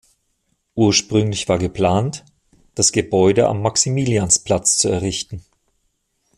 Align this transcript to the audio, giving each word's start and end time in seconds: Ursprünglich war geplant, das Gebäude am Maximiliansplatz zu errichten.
Ursprünglich 0.73 1.47
war 1.47 1.59
geplant, 1.59 2.25
das 2.73 2.91
Gebäude 2.91 3.47
am 3.47 3.61
Maximiliansplatz 3.61 4.79
zu 4.79 4.89
errichten. 4.89 5.45